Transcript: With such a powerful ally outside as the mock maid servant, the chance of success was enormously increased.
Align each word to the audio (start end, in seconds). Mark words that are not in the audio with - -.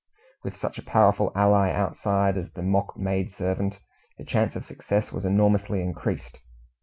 With 0.43 0.55
such 0.57 0.79
a 0.79 0.83
powerful 0.83 1.31
ally 1.35 1.69
outside 1.71 2.35
as 2.35 2.49
the 2.53 2.63
mock 2.63 2.97
maid 2.97 3.31
servant, 3.31 3.77
the 4.17 4.25
chance 4.25 4.55
of 4.55 4.65
success 4.65 5.11
was 5.11 5.25
enormously 5.25 5.83
increased. 5.83 6.39